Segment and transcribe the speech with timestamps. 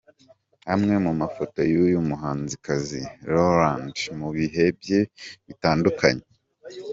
[0.73, 3.01] Amwe mu mafoto y'uyu muhanzikazi
[3.31, 4.99] Rowland mu bihe bye
[5.45, 6.25] bitandukanye.